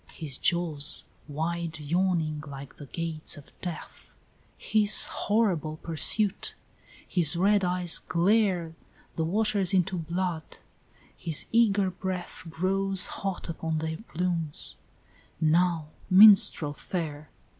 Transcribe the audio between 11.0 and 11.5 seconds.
his